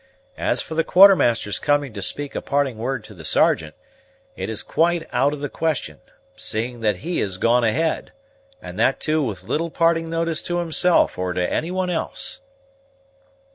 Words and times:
As 0.39 0.63
for 0.63 0.73
the 0.73 0.83
Quartermaster's 0.83 1.59
coming 1.59 1.93
to 1.93 2.01
speak 2.01 2.33
a 2.33 2.41
parting 2.41 2.79
word 2.79 3.03
to 3.03 3.13
the 3.13 3.23
Sergeant, 3.23 3.75
it 4.35 4.49
is 4.49 4.63
quite 4.63 5.07
out 5.13 5.31
of 5.31 5.41
the 5.41 5.47
question, 5.47 5.99
seeing 6.35 6.79
that 6.81 6.95
he 7.05 7.19
has 7.19 7.37
gone 7.37 7.63
ahead, 7.63 8.11
and 8.59 8.79
that 8.79 8.99
too 8.99 9.21
with 9.21 9.43
little 9.43 9.69
parting 9.69 10.09
notice 10.09 10.41
to 10.41 10.57
himself, 10.57 11.19
or 11.19 11.33
to 11.33 11.53
any 11.53 11.69
one 11.69 11.91
else." 11.91 12.41